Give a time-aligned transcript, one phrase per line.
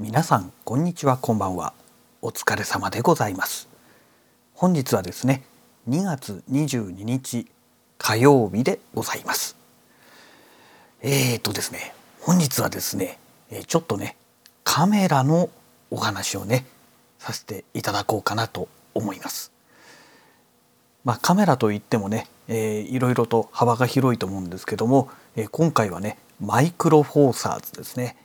[0.00, 1.74] 皆さんこんにちはこんばんは。
[2.22, 3.68] お疲れ様でございます。
[4.54, 5.42] 本日はですね
[5.90, 7.46] 2月22日
[7.98, 9.58] 火曜日でございます。
[11.02, 11.92] えーとですね
[12.22, 13.18] 本日はですね
[13.66, 14.16] ちょっとね
[14.64, 15.50] カメラの
[15.90, 16.64] お話をね
[17.18, 19.52] させていただこうかなと思います。
[21.04, 28.16] まあ、カメラといってもね、えー、いろいろと幅が広いと思うんですけども、えー、今回はねマイクロフォーサーズですね、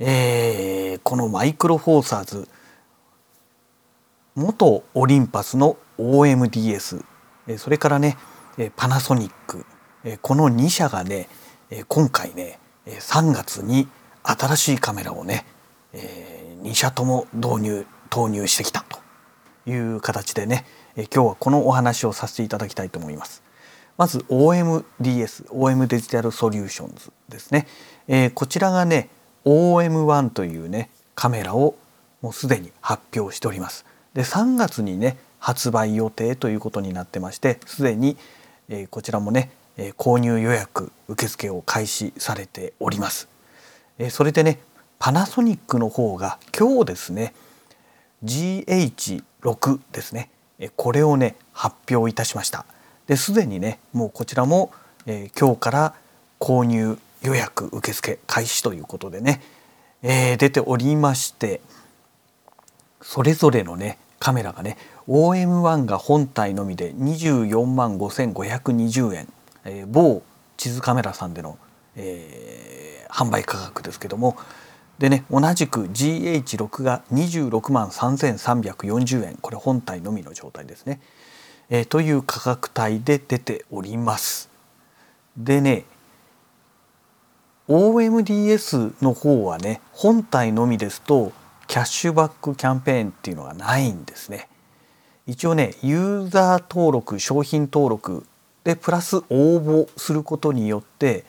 [0.00, 2.48] えー、このマイクロフォーサーズ。
[4.34, 7.04] 元オリンパスの OMDS
[7.56, 8.16] それからね
[8.74, 9.64] パナソニック。
[10.22, 11.28] この2社がね
[11.86, 13.86] 今回ね3月に
[14.24, 15.46] 新しいカメラをね
[15.92, 18.98] 2社とも導入投入してきたと
[19.70, 20.64] いう形でね
[20.96, 23.44] 今日はこのお話をさせていただきたいと思います。
[23.96, 27.68] まず OMDS OM デジタルソリューションズですね、
[28.08, 29.08] えこちらがね
[29.44, 31.76] OM1 というねカメラを
[32.22, 33.84] もうすでに発表しております。
[34.14, 38.16] で3月にね発売予定ということになってましてすでに、
[38.68, 43.28] えー、こちらもね、えー、購入予約受付を開始されております。
[43.98, 44.58] えー、それでね
[44.98, 47.34] パナソニックの方が今日ですね
[48.24, 52.64] GH6 ですねえこれをね発表いたしました。
[53.06, 54.72] ですでにねもうこちらも、
[55.06, 55.94] えー、今日から
[56.40, 59.40] 購入予約受付開始ということでね、
[60.02, 61.60] えー、出ておりまして
[63.00, 64.76] それぞれのねカメラがね
[65.08, 69.28] OM1 が本体のみで24万5520円、
[69.64, 70.22] えー、某
[70.56, 71.58] 地図カメラさんでの、
[71.96, 74.36] えー、販売価格ですけども
[74.98, 81.00] でね同じく GH6 が26万3340円これ本体のみの状態ですね、
[81.70, 84.50] えー、という価格帯で出ております。
[85.36, 85.84] でね
[87.68, 91.32] OMDS の方はね本体のみですと
[91.66, 94.48] キャッシュバックキャンペーンっていうのがないんですね。
[95.26, 98.26] 一応ねユーザー登録商品登録
[98.64, 99.22] でプラス応
[99.58, 101.24] 募することによって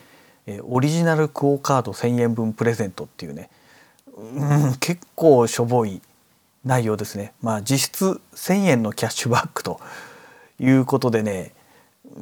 [0.63, 3.49] オリジナルクオ・カード1,000円分プレゼントっていうね、
[4.17, 4.21] う
[4.71, 6.01] ん、結構しょぼい
[6.65, 7.33] 内容ですね。
[7.41, 9.79] まあ実質1,000円のキャッシュバックと
[10.59, 11.53] いうことでね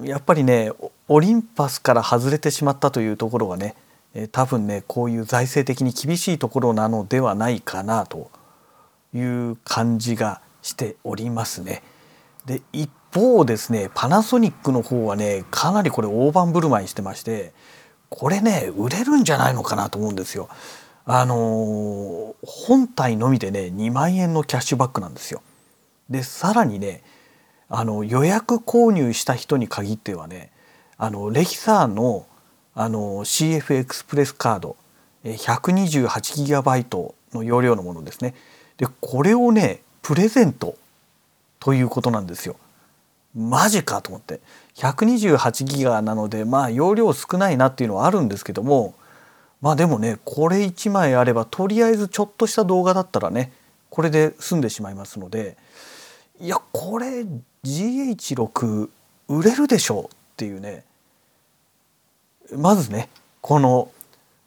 [0.03, 0.71] やっぱりね
[1.07, 3.75] オリンパスから外れてしまったというところがね
[4.13, 8.29] え多分ねこういう財政的に厳しいところなのではないかなと
[9.13, 11.83] いう感じがしておりますね。
[12.45, 17.53] で一方ですねパナソニックの方はねかなりこれ大盤振る舞いしてまして
[18.09, 20.49] これね売れるんじゃないのかなと思うんですよ。
[21.05, 25.41] あのー、本体のみでね2万円のキャッシュバックなんですよ。
[26.09, 27.03] でさらにね
[27.69, 30.51] あの予約購入した人に限ってはね
[30.97, 32.27] あのレキサーの
[32.75, 34.75] あの CF エクスプレスカード
[35.25, 38.33] 128GB の容量のものですね
[38.77, 40.75] でこれをねプレゼント
[41.59, 42.57] ということなんですよ。
[43.35, 44.41] マジかと思って
[44.75, 48.93] 128ギガなのでまあ容量少ないなっていうのはあるんですけども
[49.59, 53.51] まあでもねこれ1枚あればとりあえずちょっとした動画だったらね
[53.89, 55.57] これで済んでしまいますので
[56.39, 57.25] いやこれ
[57.63, 58.89] GH6
[59.29, 60.83] 売れるでしょうっていうね
[62.51, 63.09] まずね
[63.41, 63.91] この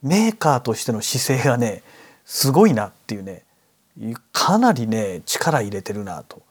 [0.02, 1.82] メーカーとしての姿勢がね
[2.24, 3.42] すごいなっていうね
[4.32, 6.42] かなりね力入れてるなと。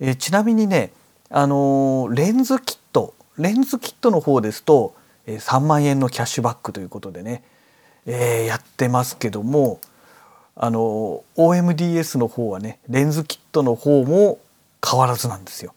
[0.00, 0.92] えちなみにね
[1.30, 4.94] あのレンズキットレンズキットの方ですと
[5.26, 7.42] え3万円のキャッシュバックということでね、
[8.06, 9.80] えー、やってますけども
[10.54, 14.40] あの OMDS の方はねレンズキットの方も
[14.84, 15.74] 変わらずなんですよ。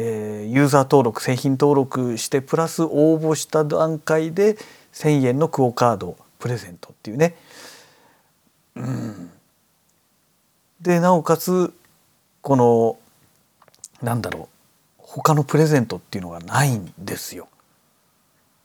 [0.00, 4.54] えー、ユーザー登録製品登録してプラス応募した段階で
[4.92, 7.34] 1,000円のクオ・カードプレゼントっていうね。
[8.76, 9.30] うん、
[10.80, 11.74] でなおかつ
[12.42, 12.96] この
[14.00, 14.48] なんだろ
[15.00, 17.48] う他のプレゼントっていうのがないんですよ。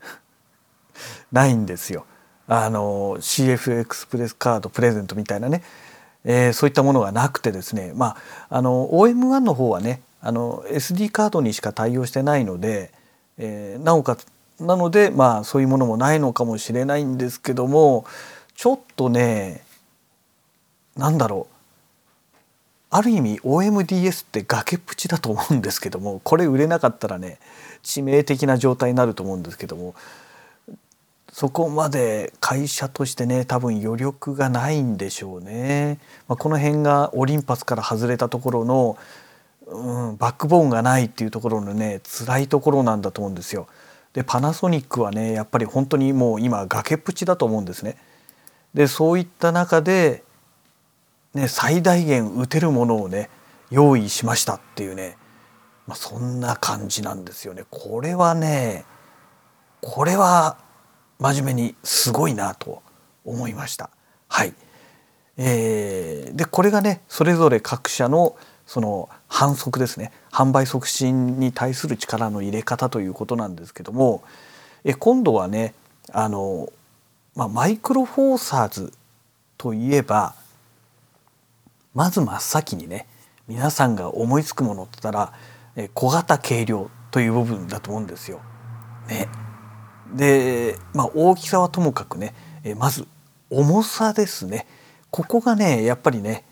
[1.34, 2.06] ないんですよ。
[2.48, 5.63] あの CF エクスプレスカードプレゼントみたいなね、
[6.25, 8.18] えー、そういったものがなくてですねま
[8.50, 12.92] ああの OM1 の方はねあの SD カードにしか対応してないので、
[13.38, 14.25] えー、なおかつ
[14.60, 18.06] なのでまあそういうものもないのかもしれないんですけども
[18.56, 19.62] ちょっとね
[20.96, 21.54] なんだろう
[22.90, 27.40] ある意味 OMDS って崖っぷちだと思うんですけどもこれ売れなかったらね
[27.84, 29.94] 致命的な状態になると思うんですけども
[31.34, 35.98] そこまで会社としてね多分余力がないんでしょうね。
[36.28, 38.98] まあ、この辺がオリンパスから外れたところの
[39.68, 43.68] うん、バックボーンがないっていうところのね辛いところなんだと思うんですよ。
[44.13, 47.98] でパナソニックはねやっぱり本当にもう今崖っぷちだと思うんですね。
[48.74, 50.24] でそういった中で
[51.33, 53.30] ね、最大限打てるものをね
[53.71, 55.18] 用意しましたっていうね、
[55.88, 57.63] まあ、そんな感じなんですよね。
[57.71, 58.86] これはね
[59.81, 60.57] これは
[61.19, 62.83] 真面目にすごいなと
[63.25, 63.89] 思いました。
[64.27, 64.54] はい、
[65.38, 70.12] えー、でこれがねそれぞれ各社のその反則ですね。
[70.31, 74.24] 販売促進に対する力の入れ方ということなんですけども
[74.83, 75.74] え今度はね
[76.12, 76.71] あの、
[77.36, 78.94] まあ、マイクロフォーサーズ
[79.57, 80.36] といえば
[81.94, 83.07] まず真っ先にね
[83.48, 85.33] 皆さんが思いつくものって言ったら
[85.75, 88.42] え小型軽量という部分だと思うんですよ。
[89.07, 89.27] ね、
[90.16, 92.33] で、まあ、大きさはともかくね
[92.63, 93.06] えまず
[93.50, 94.66] 重さですね。
[95.12, 96.44] ここがねやっぱりね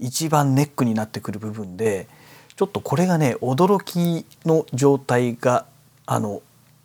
[0.00, 2.08] 一番ネックになってくる部分で
[2.56, 5.66] ちょっとこれがね驚きの状態が
[6.06, 6.42] あの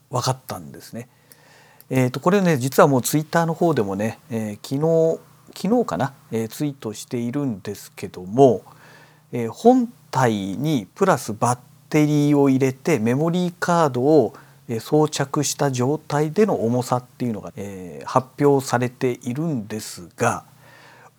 [0.09, 1.09] 分かったんですね。
[1.89, 5.19] えー、とこれね実はもうツイッターの方でもね、えー、昨日
[5.53, 8.63] 昨日かな、えー、ツイートしているんですけども、
[9.31, 11.59] えー、本体にプラスバッ
[11.89, 14.33] テリーを入れてメモリーカードを
[14.79, 20.43] 装着した状態での重さっていうのが、えー、発表されているんですが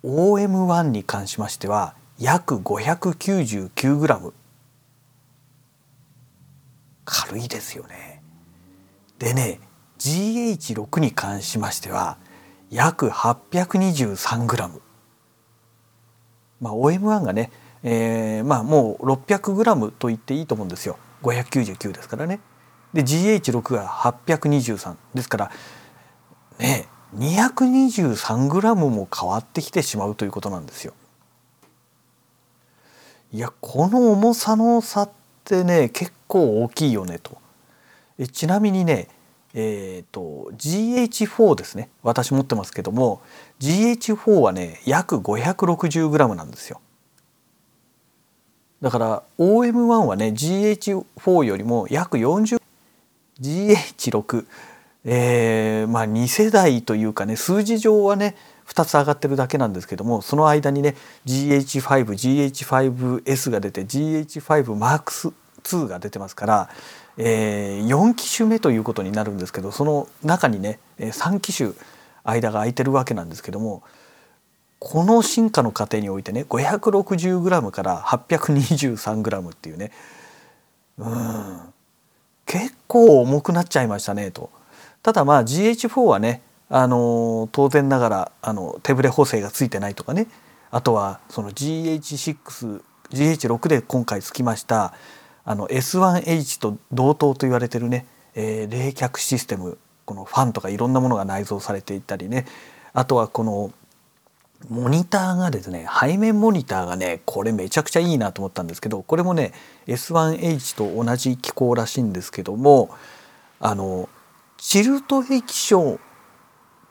[0.05, 4.33] OM1 に関しましては約 599g
[7.05, 8.23] 軽いですよね。
[9.19, 9.61] でね
[9.99, 12.19] GH6 に関しましては
[12.71, 14.81] 約 823g
[16.61, 17.51] まあ OM1 がね、
[17.83, 22.41] えー、まあもう 600g と言っていいと思うんですよ599ですからね。
[22.93, 25.51] で GH6 が823ですから
[26.59, 30.93] ねえ 223g も変わってきてしまうということなんですよ。
[33.33, 35.11] いやこの重さの差っ
[35.45, 37.39] てね結構大きいよねと。
[38.19, 39.09] えちなみにね
[39.59, 43.23] えーと、GH4 ですね私持ってますけども
[43.59, 46.83] GH4 はね約 560g なんですよ
[48.83, 54.47] だから OM1 はね GH4 よりも約 40GH6
[55.09, 58.35] えー、まあ2世代というかね数字上はね
[58.67, 66.69] 2つ上がってるだけなんですけどもその間にね GH5GH5S が出て GH5MAX2 が出てますから、
[67.17, 71.71] えー、4機種目ということになるんですけどその中にね3機種
[72.25, 73.85] 間が空いてるわけなんですけども
[74.81, 79.93] この進化の過程においてね 560g から 823g っていうね
[80.99, 81.61] うん
[82.45, 84.56] 結構重くなっちゃいましたねと。
[85.07, 90.27] ただまあ GH4 はねあの当然ながらあの手ぶれ補正がついてないとかね。
[90.73, 94.95] あとはその GH6 GH6 で今回つきました
[95.45, 98.05] あの S1H と同等と言われてるね、
[98.35, 102.45] えー、冷却システムこのファンとかいろんなものが内蔵されていたりね。
[102.93, 103.71] あとはこの
[104.69, 109.53] モニターがですね背面モニターがねこれめちゃくちゃいいなと思ったんですけどこれもね
[109.87, 112.91] S1H と同じ機構らしいんですけども
[113.61, 114.09] あの
[114.59, 115.99] チルト液晶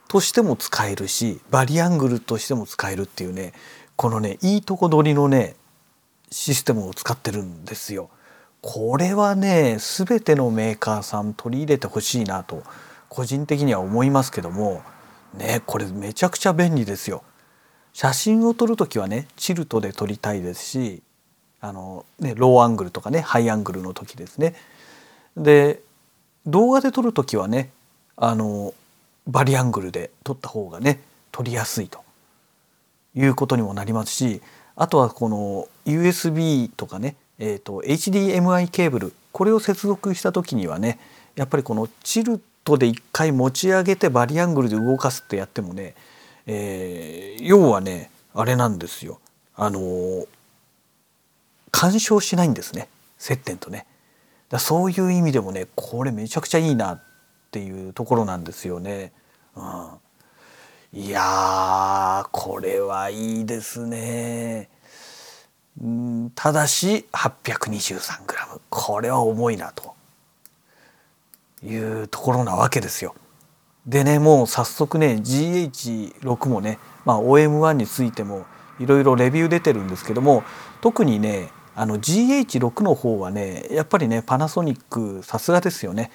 [0.08, 3.52] としても使えるしバリアングルとしても使えるっていうね
[3.96, 5.56] このねいいとこ取りのね
[6.30, 8.10] システムを使ってるんですよ。
[8.62, 12.62] これはね全てのメーカーさん取り入れてほしいなと
[13.08, 14.82] 個人的には思いますけども
[15.34, 17.22] ねこれめちゃくちゃ便利ですよ。
[17.92, 21.02] 写真を撮る時はねチルトで撮りたいですし
[21.60, 24.54] あの、ね、ローアングルとかねハイアングルの時ですね。
[25.36, 25.80] で
[26.46, 27.70] 動画で撮る時はね
[28.16, 28.74] あの
[29.26, 31.00] バリアングルで撮った方がね
[31.32, 32.00] 撮りやすいと
[33.14, 34.40] いうことにもなりますし
[34.76, 40.98] あとはこの USB とかね、えーと、HDMI ケーブルこれを接続した時にはね
[41.34, 45.94] やっぱりこのチルトで一回持ち上げてバリアングルで動かすってやってもね、
[46.46, 49.18] えー、要はねあれなんですよ
[49.54, 50.26] あの
[51.70, 52.88] 干渉しないんですね
[53.18, 53.86] 接点とね。
[54.48, 57.02] だそういう意味でもねこれめちゃくちゃいいなっ
[57.50, 59.12] ていうところなんですよね。
[59.56, 64.68] うん、いやこれはいいですね。
[65.82, 69.94] うん、ただし 823g これは重いなと
[71.64, 73.14] いうところなわけですよ。
[73.86, 78.46] でねもう早速ね GH6 もね、まあ、OM1 についても
[78.80, 80.42] いろいろレビュー出てるんですけども
[80.80, 86.10] 特にねあの GH6 の方はねやっぱりねパナソニックさすがですよね。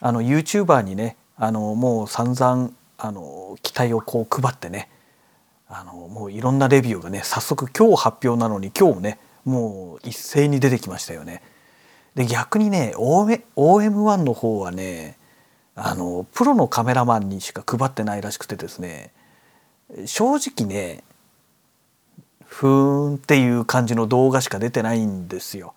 [0.00, 4.88] あの YouTuber にねあのもう散々あの期待をこう配ってね
[5.68, 11.42] あのもういろんなレビューがね早速今日発表なのに今日ねもう一斉に出てきましたよね。
[12.14, 15.18] で逆にね OM1 の方はね
[15.74, 19.12] あのプロのカメラマンにしか配ってないらしくてですね
[20.06, 21.02] 正直ね
[22.50, 25.72] ふーんっていう感じの動画しか出てないんですよ。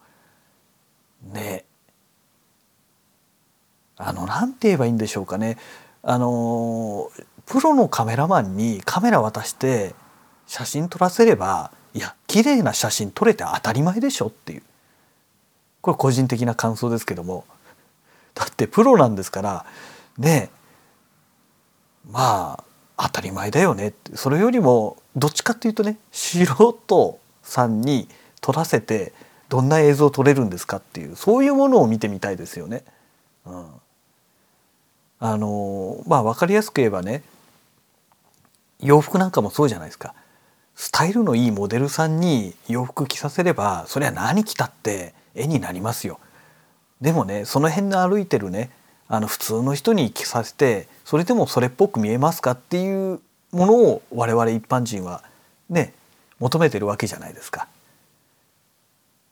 [1.32, 1.66] ね。
[3.96, 5.58] あの何て言えばいいんでしょうかね。
[6.02, 7.12] あの
[7.46, 9.94] プロのカメラマンにカメラ渡して
[10.48, 14.64] 写真撮らせればいや綺麗な写真撮れて当たり前でしょっていう。
[15.82, 17.46] これ個人的な感想ですけども。
[18.34, 19.66] だってプロなんですから
[20.18, 20.50] ね。
[22.10, 22.64] まあ
[22.98, 24.18] 当たり前だよねって。
[24.18, 28.08] それよりもどっちかっていうとね素人さんに
[28.42, 29.14] 撮らせて
[29.50, 32.84] どんな映像を撮れるんですかっていうそういうものを見てみたいですよね。
[33.46, 33.66] うん、
[35.20, 37.24] あのまあ分かりやすく言えばね
[38.80, 40.14] 洋服なんかもそうじゃないですか。
[40.76, 46.20] スタイルのいいモデルさんに洋服着させればそれは何着たって絵になりますよ。
[47.00, 48.72] でもねその辺の歩いてるね
[49.08, 53.20] あの普通の人に着させてそれでもそれっぽく見えますかっていう
[53.54, 55.24] ものを我々一般人は
[55.70, 55.94] ね
[56.40, 57.68] 求めてるわけじゃないですか。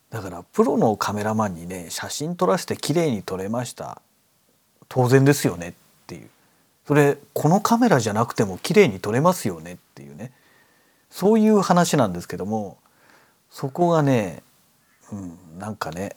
[0.10, 4.02] だからプロのカメラマンにね写真撮らせて綺麗に撮れました。
[4.88, 5.74] 当然ですよねっ
[6.08, 6.30] ていう。
[6.88, 10.32] それこのカメラじゃなくても綺麗に撮れますよねっていうね。
[11.10, 12.78] そういう話なんですけども
[13.50, 14.44] そこがね、
[15.12, 16.16] うん、なんかね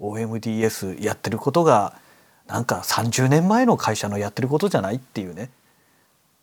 [0.00, 1.94] OMDS やってることが
[2.46, 5.50] なんか30年前の会社のやってることじゃないっていうね。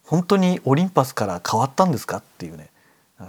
[0.06, 2.70] 本当にオリンパスから変わったんですかっていうね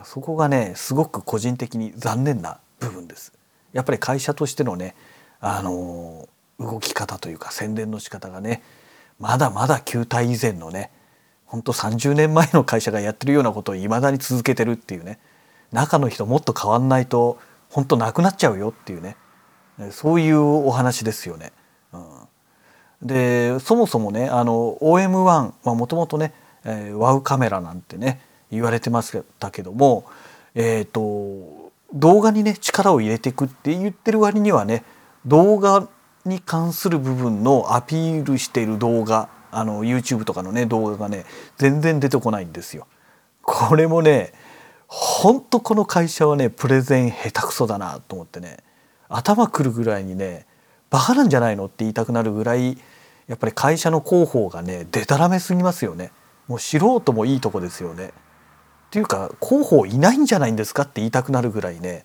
[0.04, 3.32] そこがねすごく個人的に残念な部分です。
[3.72, 4.94] やっぱり会社としてのね
[5.40, 6.28] あの
[6.58, 8.62] 動き方というか宣伝の仕方がね
[9.18, 10.90] まだまだ球体以前のね
[11.46, 15.18] ほんと30年前の会社がやってるようなことをいまだに続けてるっていうね
[15.72, 17.38] 中の人もっと変わんないと
[17.68, 19.16] 本当なくなっちゃうよっていうね
[19.90, 21.52] そういうお話ですよね。
[21.92, 22.02] うん、
[23.02, 26.32] でそもそもねあの OM1 もともとね、
[26.64, 30.04] えー、ワウカメラなんてね言われてましたけども、
[30.54, 34.84] えーと、動画にね力を入れていくって言ってる割にはね
[35.26, 35.88] 動画
[36.24, 41.24] に関する部分のアピールしている動画あの YouTube とかのね動画がね
[41.56, 42.86] 全然出てこないんですよ。
[43.42, 44.32] これもね
[44.86, 48.58] ほんとこの会社はねプレゼン下手くそだなと思ってね
[49.08, 50.46] 頭くるぐらいにね
[50.90, 52.78] バカなんじゃないのって言いたくなるぐらい
[53.26, 56.12] やっぱり会社の広報がねでたらめすぎますよね。
[56.48, 58.08] もう素人もいいとこですよね。
[58.08, 58.10] っ
[58.90, 62.04] ていうか広報いないんじゃないんですかって言いたくなるぐらいね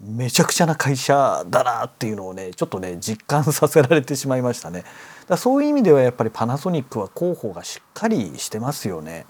[0.00, 4.84] めちゃくちゃな会社だなっていうのをねちょっとね実感させられてしまいましたね。
[5.28, 9.26] だそういう意味ではやっぱりパナソニックは広報がしっかりしてますよね。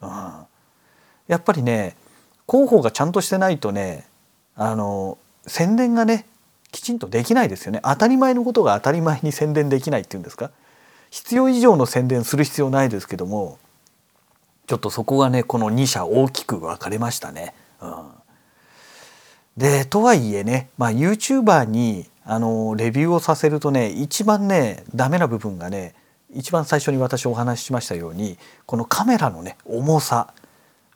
[0.00, 0.10] うん、
[1.26, 1.96] やっぱりね
[2.48, 4.06] 広報がちゃんとしてないとね
[4.54, 6.26] あの宣伝がね
[6.70, 10.50] きちんとできないですよね当たり前のことが当たり前に宣伝できないっていうんですか
[11.10, 13.58] 必要以上の宣伝する必要ないですけども
[14.68, 17.54] ちょっとそこがねこの2社大きく分かれましたね。
[17.80, 18.10] うん、
[19.56, 25.94] でとはいえね、まあ、YouTuber にあのレビューをさせるとね一番ねダメな部分がね
[26.34, 30.34] 一番最初に私お話ししましたようにこのカメラのね重さ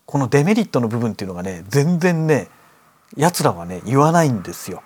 [0.04, 2.48] このデメリットの部分っていうのがね全然ね
[3.16, 4.82] やつらはね言わないんですよ。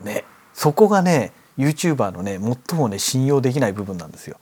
[0.00, 4.38] ねそこがね YouTuber のね最もね信用できない部分なんですよ。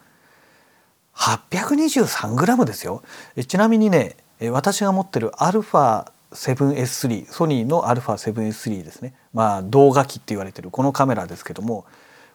[1.18, 3.02] 823g ですよ。
[3.46, 4.16] ちなみにね
[4.50, 9.14] 私が持ってる α7S3 ソニーの α7S3 ですね。
[9.34, 11.84] まあ動画機って言われてるこのカメラですけども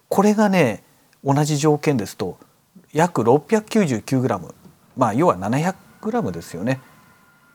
[0.10, 0.84] これがね
[1.24, 2.38] 同じ条件ですと
[2.92, 4.54] 約 699g
[4.98, 6.82] まあ要は 700g ですよね、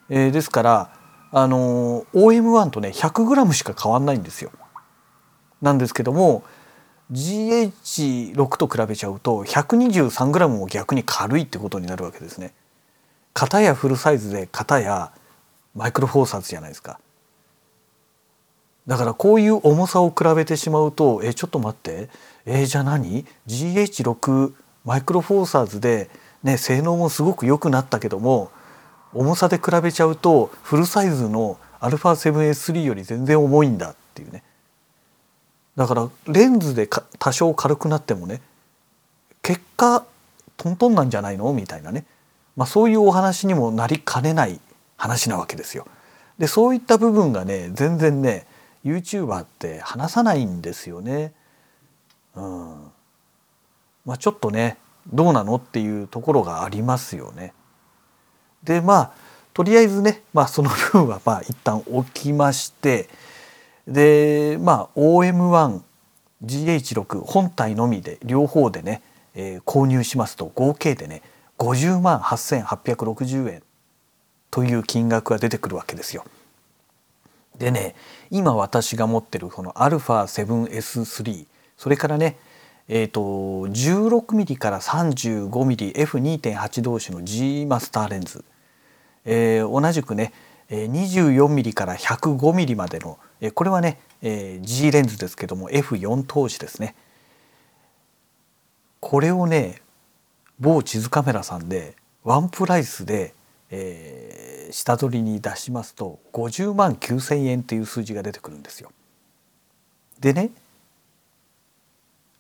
[0.08, 0.90] えー、ですから
[1.30, 4.50] あのー OM1 とね 100g しか変わんないんですよ。
[5.60, 6.42] なんですけども
[7.12, 12.52] GH6 と比べちゃうと 123g も逆に軽いってことになるわけですね。
[13.34, 15.12] 型やフルサイズで型や
[15.74, 17.00] マイクロフォーサーズじゃないですか。
[18.86, 22.08] だからこういう重さを比べてしまうとえちょっと待って
[22.46, 24.52] えじゃあ何？GH6
[24.84, 26.08] マイクロフォーサーズで、
[26.42, 28.50] ね、性能もすごく良くなったけども
[29.12, 34.42] 重さで比べちゃうとフルサイズの α7S3 より全然重いんだっていうね
[35.78, 36.88] だからレンズで
[37.20, 38.42] 多少軽くなってもね
[39.42, 40.04] 結果
[40.56, 41.52] トントンなんじゃないの？
[41.52, 42.04] みたいなね、
[42.56, 44.58] まあ、そういうお話にもなりかねない
[44.96, 45.86] 話なわけですよ。
[46.36, 48.48] でそういった部分がね全然ね
[48.84, 51.32] YouTuber って話さないんですよね。
[52.34, 52.90] うん
[54.04, 54.78] まあ、ちょっとね
[55.12, 57.52] どうなのっていうところがありますよね。
[58.64, 59.12] でまあ
[59.54, 63.08] とりあえずね、まあ、その部分はまあ一旦置きまして
[63.88, 69.02] でまあ OM1GH6 本体のみで両方でね、
[69.34, 71.22] えー、購入しますと合計でね
[71.58, 73.62] 50万8860円
[74.50, 76.24] という金額が出てくるわけですよ。
[77.58, 77.94] でね
[78.30, 82.36] 今私が持ってるこの α7S3 それからね
[82.90, 88.42] えーと、16mm から 35mmF2.8 同士の G マスターレンズ、
[89.26, 90.32] えー、同じくね
[90.70, 93.18] 24mm から 105mm までの
[93.54, 96.94] これはね G レンズですけども F4 投資ですね
[99.00, 99.80] これをね
[100.58, 101.94] 某地図カメラさんで
[102.24, 103.34] ワンプライスで、
[103.70, 108.90] えー、下取りに出しますと50万9,000円っていう数字が出てくるんですよ。
[110.20, 110.50] でね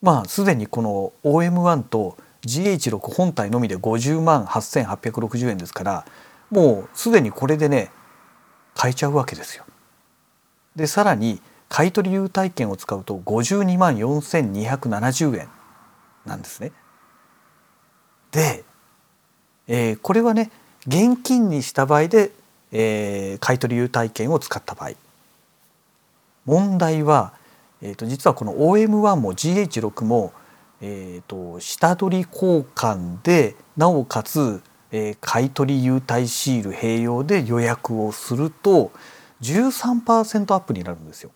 [0.02, 6.06] まあすでにこの OM1 と GH6 本体のみで50万8,860円ですから
[6.50, 7.90] もうすでにこれでね
[8.78, 9.64] 買えちゃうわけですよ。
[10.76, 15.48] でさらに買取優待券を使うと52万4,270円
[16.24, 16.72] なんですね。
[18.30, 18.64] で、
[19.66, 20.50] えー、これはね
[20.86, 22.30] 現金にした場合で、
[22.72, 24.92] えー、買取優待券を使った場合
[26.46, 27.34] 問題は
[27.82, 30.32] えー、と実はこの OM1 も GH6 も、
[30.80, 38.92] えー、と下取り交換でなおかつ、えー、買取優待シール併用で予約をすると
[39.42, 41.30] 13%アップになるんですよ。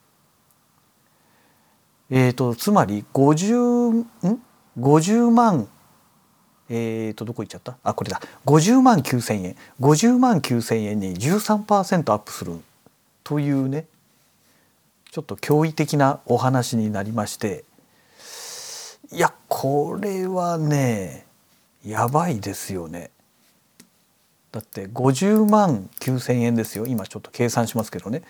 [2.10, 4.06] えーと、つまり 50, ん
[4.78, 5.68] ？50万
[6.68, 7.76] えー、とどこ行っちゃった？
[7.82, 12.60] あこれだ50万9,000円50万9,000円に13%アップする
[13.24, 13.84] というね
[15.10, 17.64] ちょっと驚異的なお話になりまして
[19.10, 21.26] いやこれはね
[21.84, 23.10] やばいですよね。
[24.52, 26.86] だって50万9,000円ですよ。
[26.86, 28.22] 今ちょっと計算しますけどね。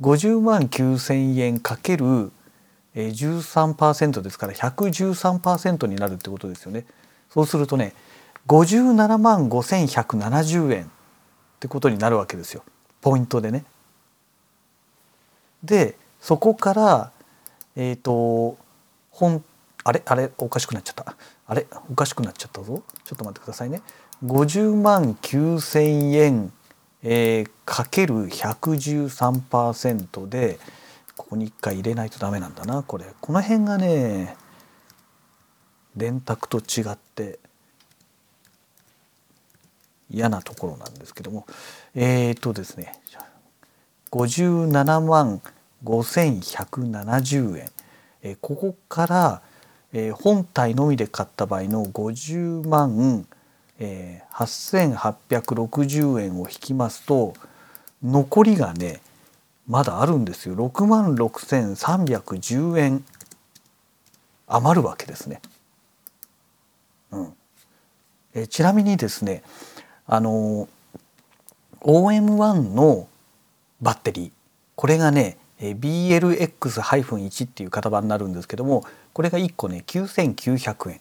[0.00, 2.32] 50万9,000円かける
[2.94, 6.86] 13%ですから113%になるってことですよね。
[7.30, 7.92] そうするとね
[8.48, 10.88] 57万5,170円っ
[11.60, 12.64] てことになるわけですよ。
[13.02, 13.64] ポイントでね。
[15.62, 17.12] でそこから
[17.76, 18.56] えっ、ー、と
[19.10, 19.44] 本
[19.84, 21.16] あれあれおかしくなっちゃった。
[21.48, 22.82] あれおかしくなっちゃったぞ。
[23.04, 23.82] ちょっと待ってくださいね。
[24.24, 26.52] 50万9,000円、
[27.02, 30.58] えー、かける113%で
[31.16, 33.06] ここに1回入れないとダメなんだなこれ。
[33.20, 34.36] この辺がね
[35.96, 37.38] 電卓と違って
[40.10, 41.46] 嫌なところなんですけども。
[41.94, 42.94] えっ、ー、とですね
[44.10, 45.40] 57万
[45.84, 47.70] 5170円、
[48.22, 49.42] えー、ここから、
[49.92, 53.26] えー、本体のみで買った場合の50万、
[53.78, 57.34] えー、8860円を引きますと
[58.02, 59.00] 残りがね
[59.66, 60.54] まだあるんですよ。
[60.54, 63.04] 6万6310円
[64.46, 65.40] 余るわけですね。
[67.10, 67.32] うん。
[68.34, 69.42] えちなみにですね
[70.06, 70.68] あの
[71.80, 73.08] OM1 の
[73.80, 74.30] バッテリー
[74.76, 81.00] これがね BLX-1 っていう型番になるんですけどもこれが1個ね9900円。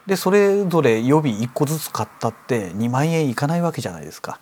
[0.08, 4.40] でそれぞれ予備1個ずつ買ったって2万円いかないわけじゃないですか。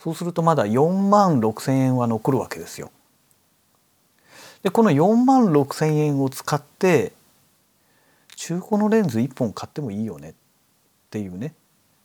[0.00, 2.90] そうするとまだ4万6千円は残るわけですよ。
[4.64, 7.12] でこの4万6,000円を使って
[8.34, 10.34] 中古のレンズ1本買ってもいいよねっ
[11.10, 11.54] ていうね、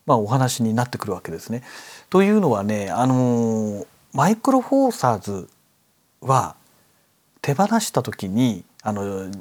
[0.05, 1.63] まあ、お話になってくるわけですね。
[2.11, 5.49] というのはねあのマイクロフォーサーズ
[6.21, 6.55] は
[7.41, 9.31] 手放した時にあの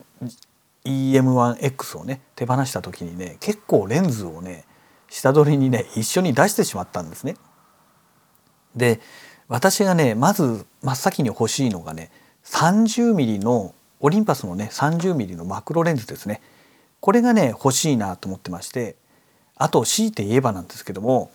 [0.86, 4.64] EM1X をね手放した時にね結構レンズをね
[5.08, 7.36] 下取りにね一緒に出してしまったんですね。
[8.74, 9.00] で
[9.48, 12.10] 私がねまず真っ先に欲しいのがね
[12.44, 16.40] 30mm のオリンパスのね 30mm のマクロレンズですね
[17.00, 18.96] これがね欲しいなと思ってまして
[19.56, 21.30] あと強いて言えばなんですけども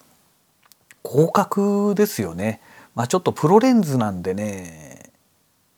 [1.03, 2.61] 広角ですよね。
[2.93, 5.00] まあ、ちょっとプロレンズなんでね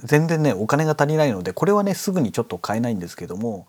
[0.04, 3.68] 全然ねお金が足りないのでこれはねすぐにちょっと買えないんですけども、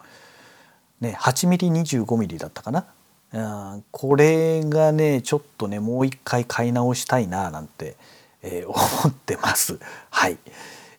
[1.00, 2.86] ね、8ミリ25ミリだったかな
[3.32, 7.96] あこれがねちょっとねもう一回買い直したいななんて、
[8.42, 8.76] えー、 思
[9.08, 9.78] ってます。
[10.10, 10.38] はい、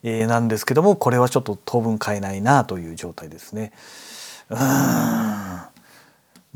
[0.04, 3.72] えー、なんですけどもこれはちょっと当分買えないなという状態ですね。
[4.50, 5.70] うんま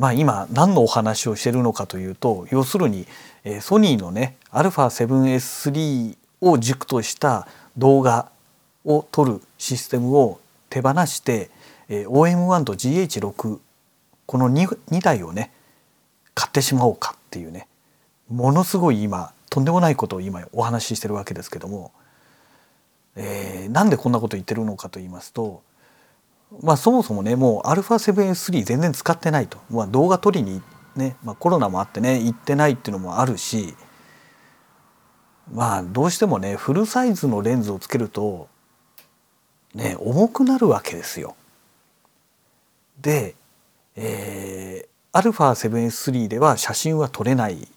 [0.09, 3.07] あ今何のお話をしてるのかというと要するに、
[3.43, 8.31] えー、ソニーのね α7S3 を軸とした動画
[8.85, 10.39] を取るシステムを
[10.69, 11.49] 手放して、
[11.89, 13.59] え、OM1 と GH6
[14.25, 15.51] この 2, 2台をね
[16.35, 17.67] 買ってしまおうかっていうね
[18.29, 21.91] ものすごい今とんでもないことを今お話ししてるわけですけども、
[23.15, 25.63] えー、なんでこんなこと言ってるのかと言いますと
[26.61, 30.61] まあそもそもねもう α7S3 全然使ってないと、まあ、動画撮りに
[30.95, 33.75] ね、まあ、コロナもあってね行ってないっていうのもあるし
[35.51, 38.47] まあどうしてもねフルサイズのレンズをつけると
[39.73, 41.35] ね重くなるわけですよ。
[43.01, 43.35] で、
[43.95, 47.67] えー、α7S3 では写真は撮れない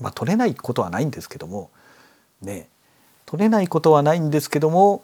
[0.00, 1.70] まあ撮れないことはないんですけども
[2.40, 2.68] ね
[3.26, 5.02] 撮れないことはないんですけども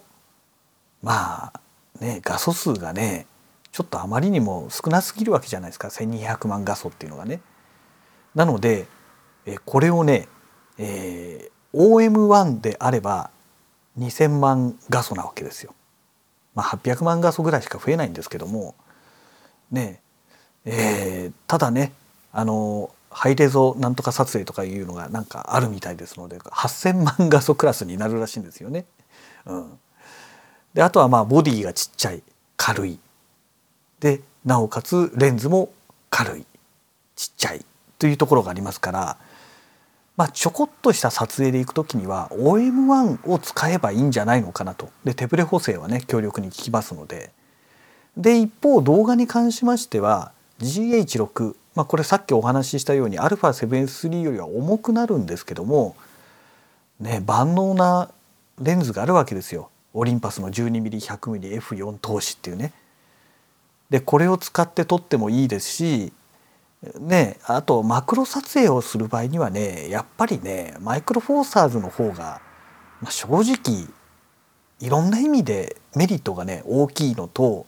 [1.03, 1.61] まあ
[2.01, 3.27] ね画素数がね
[3.73, 7.41] ちょっとあまりにも少なすぎるわけじゃないですか1200万画素っていうのがね。
[8.35, 8.87] なので
[9.65, 10.29] これをね、
[10.79, 13.31] えー、OM1 であれば
[13.99, 15.75] 2,000万画素なわけですよ。
[16.59, 18.75] まあ、800万画素ぐらいしか増えないんですけども
[19.71, 20.01] ね
[20.65, 21.93] えー、ただね
[22.33, 28.87] あのハイレゾなんとか撮影とかいうのがなんかあるみたいですので8,000万画素クラスになるらしいんですよね。
[29.47, 29.79] うん、
[30.75, 32.25] であとはまあボディがちっちゃい
[32.57, 32.99] 軽い
[34.01, 35.71] でなおかつレンズも
[36.11, 36.45] 軽い
[37.15, 37.65] ちっちゃい
[38.01, 39.17] というところがありますから、
[40.19, 44.91] まあ、ちょこっとした撮影で行く時には OM1 を使えばいいんじゃないのかなと。
[45.05, 47.31] で手ブレ補正はね強力に効きますので。
[48.17, 55.95] で一方動画に関しましては GH6 まあ、これさっきお話ししたように α7S3 よりは重くなるんですけども
[56.99, 58.11] ね万能な
[58.61, 59.71] レンズがあるわけですよ。
[59.95, 62.73] オリンパスの 12mm100mmF4 投資っていうね。
[63.89, 66.13] でこれを使って撮ってもいいですし
[67.01, 72.41] ねあとマクロ撮影をする場合にはねやっぱりねマイクロフォーサーズの方が、
[73.01, 73.89] まあ、正直
[74.81, 77.67] いろんな意味でメリットがね大きいのと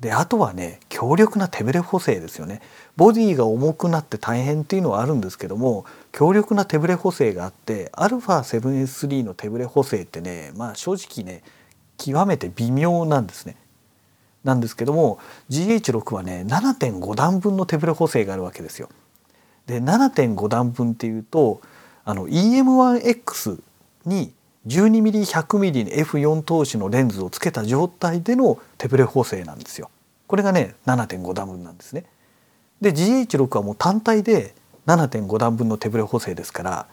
[0.00, 2.60] であとはね強力な手ブレ補正ですよね
[2.96, 11.42] ボディが重くなって大変っていうのはあるんですけども強力な手ブレ補正があって α7S3 の手ブレ補正ってねまあ正直ね
[11.96, 13.56] 極めて微妙なんですね。
[14.44, 15.18] なんですけども
[15.50, 18.88] GH6 はね7.5段分の手ブレ補正があるわけですよ。
[19.66, 21.60] で7.5段分っていうと
[22.04, 23.60] あの EM1X
[24.06, 24.32] に
[24.66, 29.90] 12mm100mm に F4 投資のレンズをつけた状態での手ブレ補正なんですよ。
[30.26, 32.04] これがね7.5段分なんですね。
[32.80, 34.54] で GH6 はもう単体で
[34.86, 36.86] 7.5段分の手ブレ補正ですから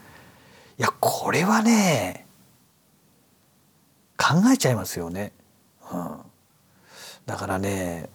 [0.78, 2.26] いやこれはね
[4.18, 5.32] 考えちゃいますよね。
[5.92, 6.18] うん、
[7.28, 8.10] だからね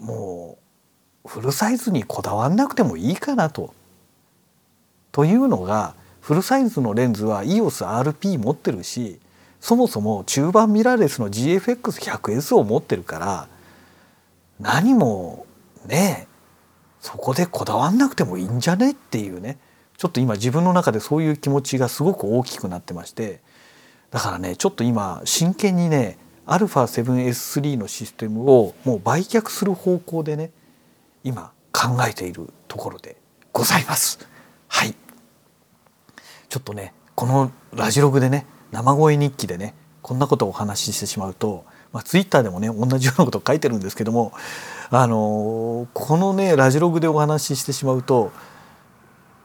[0.00, 0.58] も
[1.24, 3.72] うフルサイズにこだわんなくてもいいかなと。
[5.12, 9.20] というのがフルサイズのレンズは EOSRP 持ってるし
[9.60, 13.48] そもそも中盤ミラーレスの GFX100S を持ってるから
[14.58, 15.46] 何も
[15.86, 16.26] ね
[17.00, 19.58] そこでこだわんなくてもいいんじゃねっていうね
[19.96, 23.40] ちょっと今自分の中でそういう気持ちがすごく大きくなってまして
[24.10, 30.50] だからねちょっと今真剣にね α7S3 のシステムをもう売却する方向でね
[31.22, 33.16] 今考えているところで
[33.52, 34.18] ございます。
[34.68, 34.94] はい
[36.48, 44.32] ちょっとねこのラジログでね生声日記でねこんなことをお話ししてしまうと、まあ、ツイッターでもね同じようなことを書いてるんですけども
[44.90, 48.30] あのこのねラジログでお話ししてしまうと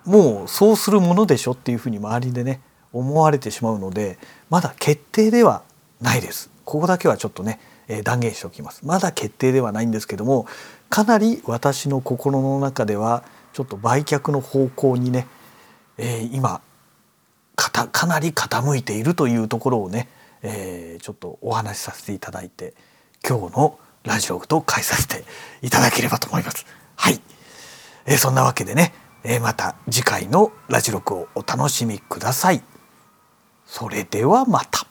[0.05, 4.17] もうそうするものでしょっていうふうに周りでね思われてしまうので
[4.49, 5.63] まだ決定では
[6.01, 6.49] ないです。
[6.69, 8.85] ここだけはちょっとね、えー、断言しておきます。
[8.85, 10.45] まだ決定ではないんですけども
[10.87, 15.25] かなり私の心の中ではちょっと売却の方向にね、
[15.97, 16.61] えー、今
[17.55, 20.09] かかなり傾いているというところをね、
[20.43, 22.75] えー、ちょっとお話しさせていただいて
[23.27, 25.23] 今日のラジオと返させて
[25.63, 26.67] いただければと思います。
[26.95, 27.19] はい、
[28.05, 32.61] えー、そんなわけでね、えー、また次回のラジ録をお楽しみください。
[33.65, 34.88] それではまた。